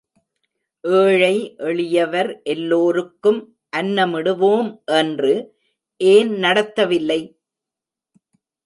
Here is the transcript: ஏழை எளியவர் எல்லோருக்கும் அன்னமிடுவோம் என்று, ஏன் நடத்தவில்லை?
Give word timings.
ஏழை 0.83 1.35
எளியவர் 1.59 2.41
எல்லோருக்கும் 2.43 3.39
அன்னமிடுவோம் 3.77 4.71
என்று, 4.85 5.33
ஏன் 5.97 6.31
நடத்தவில்லை? 6.31 7.21